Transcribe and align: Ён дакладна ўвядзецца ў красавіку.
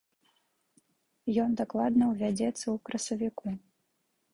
Ён 1.45 1.49
дакладна 1.61 2.03
ўвядзецца 2.15 2.61
ў 2.61 2.77
красавіку. 2.89 3.61